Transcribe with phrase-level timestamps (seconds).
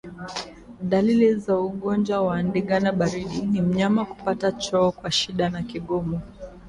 [0.81, 6.21] Dalili za ugonjwa wa ndigana baridi ni mnyama kupata choo kwa shida na kigumu